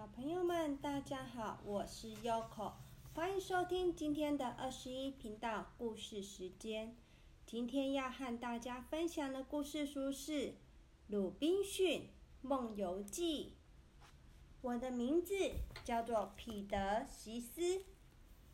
[0.00, 2.72] 小朋友们，大家好，我是 Yoko，
[3.12, 6.96] 欢迎收听今天的二十一频道故事时间。
[7.44, 10.32] 今天要和大家分享的故事书是
[11.08, 12.08] 《鲁滨逊
[12.40, 13.58] 梦游记》。
[14.62, 15.34] 我的名字
[15.84, 17.84] 叫做彼得席斯，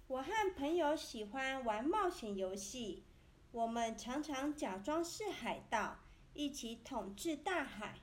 [0.08, 3.04] 我和朋友喜欢玩冒险游戏，
[3.52, 5.98] 我们常常假装是海盗，
[6.34, 8.00] 一起统治大海。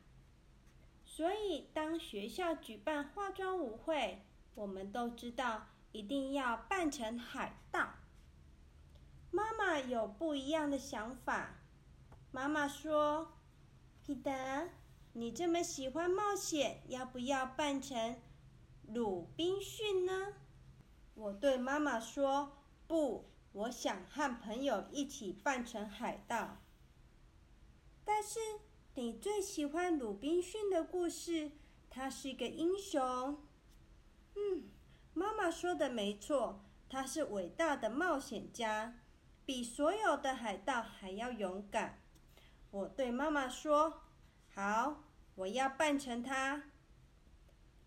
[1.16, 4.26] 所以，当学校举办化妆舞会，
[4.56, 7.94] 我们都知道一定要扮成海盗。
[9.30, 11.60] 妈妈有不一样的想法。
[12.32, 13.34] 妈妈说
[14.04, 14.70] ：“彼得，
[15.12, 18.20] 你这么喜欢冒险，要不要扮成
[18.88, 20.34] 鲁滨逊呢？”
[21.14, 22.58] 我对妈妈说
[22.90, 26.58] ：“不，我想和朋友一起扮成海盗。”
[28.04, 28.40] 但是。
[28.96, 31.50] 你最喜欢鲁滨逊的故事？
[31.90, 33.42] 他是一个英雄。
[34.36, 34.70] 嗯，
[35.16, 39.00] 妈妈说的没错，他是伟大的冒险家，
[39.48, 42.04] 比所有的海盗还要勇敢。
[42.70, 44.04] 我对妈妈说
[44.54, 46.66] ：“好，我要扮成他。”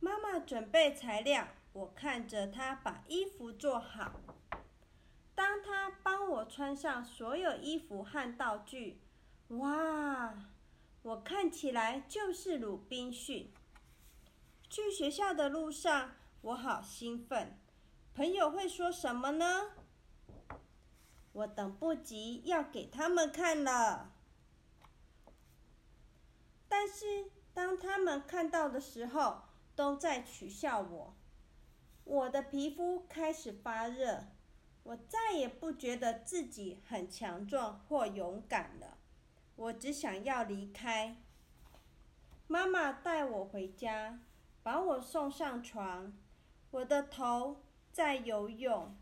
[0.01, 4.21] 妈妈准备材料，我看着他把衣服做好。
[5.37, 9.01] 当他帮我穿上所有衣服和道具，
[9.49, 10.34] 哇！
[11.07, 13.53] 我看起来就是鲁滨逊。
[14.69, 17.61] 去学校的路上，我好兴奋。
[18.12, 19.71] 朋友会说什么呢？
[21.31, 24.15] 我等不及要给他们看了。
[26.67, 29.43] 但是当他们看到的时候，
[29.77, 31.15] 都在取笑我。
[32.03, 34.25] 我的皮肤开始发热，
[34.83, 38.99] 我再也不觉得自己很强壮或勇敢了。
[39.57, 41.17] 我只想要离开。
[42.47, 44.21] 妈妈带我回家，
[44.62, 46.12] 把我送上床。
[46.71, 48.95] 我的头在游泳，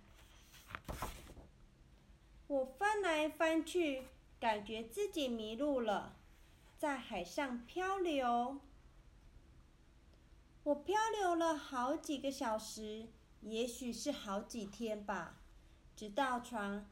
[2.47, 4.05] 我翻来翻去，
[4.39, 6.17] 感觉自己迷路了，
[6.79, 8.61] 在海上漂流。
[10.63, 13.09] 我漂流了好几个小时，
[13.41, 15.41] 也许是好几天吧，
[15.97, 16.89] 直到船，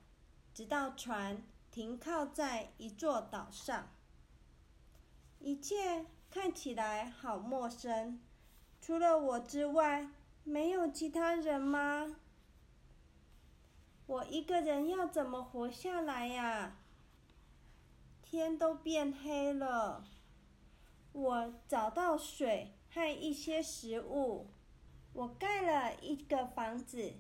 [0.53, 1.43] 直到船。
[1.73, 3.89] 停靠在一座岛上，
[5.39, 8.21] 一切看起来好陌生。
[8.79, 10.11] 除了我之外，
[10.45, 12.17] 没有其他人吗？
[14.05, 16.77] 我一个人要怎么活下来呀？
[18.23, 20.05] 天都变黑了。
[21.13, 24.51] 我找到水和一些食物，
[25.15, 27.15] 我盖了一个房子，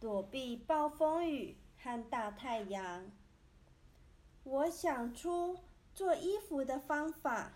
[0.00, 3.10] 躲避暴风雨和大太阳。
[4.48, 5.58] 我想出
[5.94, 7.52] 做衣服的方法，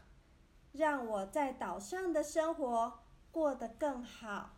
[0.72, 4.50] 让我在岛上的生活过得更好。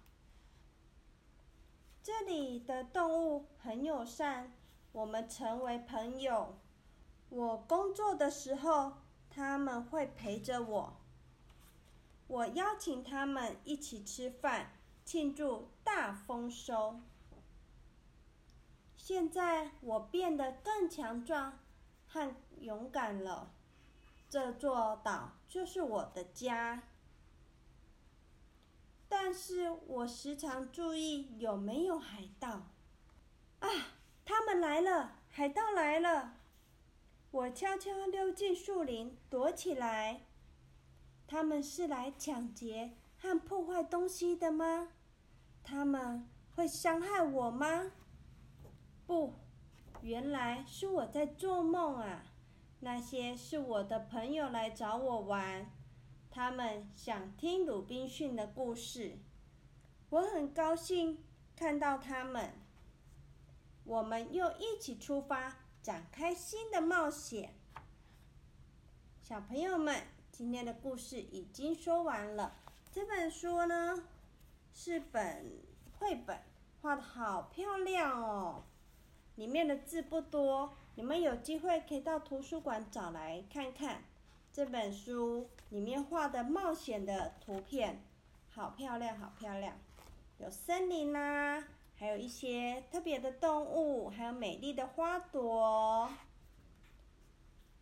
[2.02, 4.52] 这里的动物很友善，
[4.90, 6.56] 我们成为朋友。
[7.28, 8.94] 我工作的时候，
[9.30, 10.96] 他们会陪着我。
[12.26, 14.72] 我邀请他们一起吃饭，
[15.04, 17.00] 庆祝大丰收。
[18.96, 21.60] 现在我变得更强壮。
[22.14, 23.50] 和勇敢了，
[24.30, 26.84] 这座岛就是我的家。
[29.08, 32.68] 但是我时常注意有没有海盗。
[33.58, 33.68] 啊，
[34.24, 35.16] 他们来了！
[35.28, 36.36] 海盗来了！
[37.32, 40.20] 我悄悄溜进树林，躲起来。
[41.26, 44.90] 他们是来抢劫和破坏东西的吗？
[45.64, 47.90] 他们会伤害我吗？
[49.04, 49.34] 不。
[50.04, 52.26] 原来是我在做梦啊！
[52.80, 55.72] 那些是我的朋友来找我玩，
[56.30, 59.16] 他们想听鲁滨逊的故事。
[60.10, 61.24] 我很高兴
[61.56, 62.52] 看到他们，
[63.84, 67.54] 我们又一起出发，展开新的冒险。
[69.22, 72.56] 小朋友们，今天的故事已经说完了。
[72.92, 74.04] 这本书呢，
[74.74, 75.62] 是本
[75.98, 76.38] 绘本，
[76.82, 78.64] 画的好漂亮哦。
[79.36, 84.02] 里面的字不多，你们有机会可以到图书馆找来看看。
[84.52, 88.00] 这本书里面画的冒险的图片，
[88.50, 89.76] 好漂亮，好漂亮。
[90.38, 91.64] 有森林啦，
[91.96, 96.08] 还有一些特别的动物，还有美丽的花朵，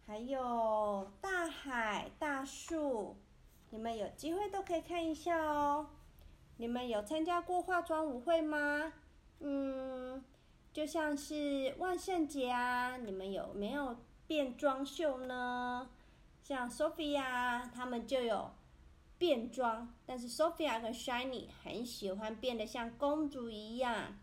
[0.07, 3.17] 还有大海、大树。
[3.69, 5.89] 你们有机会都可以看一下哦。
[6.57, 8.93] 你们有参加过化妆舞会吗？
[9.41, 10.22] 嗯。
[10.73, 13.97] 就像是万圣节啊，你们有没有
[14.27, 15.91] 变装秀呢？
[16.43, 18.53] 像 Sophia 他们就有
[19.19, 24.19] 变装，但是 Sophia 跟 Shiny 很喜欢变得像公主一样。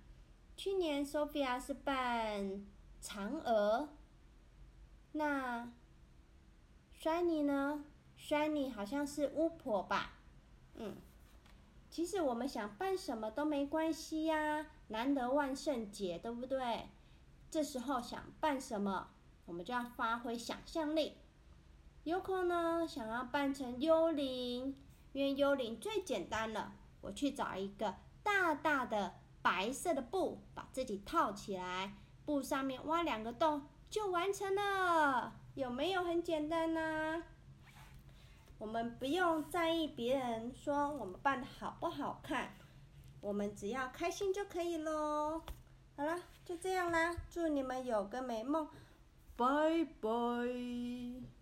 [0.57, 2.65] 去年 Sophia 是扮
[3.01, 3.89] 嫦娥，
[5.13, 5.71] 那
[6.99, 7.85] Shiny 呢
[8.19, 10.13] ？Shiny 好像是巫婆吧？
[10.75, 10.97] 嗯，
[11.99, 16.87] 其实我们想扮什么都没关系呀，难得万圣节，对不对？
[17.51, 19.09] 这时候想扮什么，
[19.45, 21.17] 我们就要发挥想象力。
[22.05, 24.77] 有可能想要扮成幽灵，
[25.11, 26.71] 因为幽灵最简单了。
[27.01, 35.33] 我去找一个大大的白色的布，把自己套起来，布上面挖两个洞，就完成了。
[35.53, 37.23] 有没有很简单呢？
[38.59, 42.53] 我们不用在意别人说我们扮的好不好看，
[43.21, 45.41] 我们只要开心就可以喽。
[45.95, 48.67] 好了，就这样啦，祝你们有个美梦，
[49.37, 49.45] 拜
[50.01, 51.38] 拜。